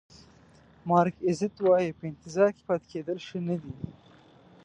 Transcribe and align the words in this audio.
مارک 0.89 1.15
ایزت 1.27 1.55
وایي 1.61 1.97
په 1.99 2.03
انتظار 2.11 2.49
کې 2.55 2.63
پاتې 2.69 2.87
کېدل 2.93 3.17
ښه 3.27 3.39
نه 3.47 3.55
دي. 3.61 3.73